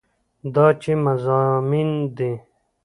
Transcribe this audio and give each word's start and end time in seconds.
دا 0.53 0.65
چې 0.81 0.91
مضامين 1.05 1.89
دي 2.17 2.31